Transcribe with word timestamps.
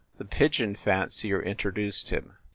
The 0.17 0.25
pigeon 0.25 0.75
fancier 0.75 1.43
introduced 1.43 2.09
him. 2.09 2.33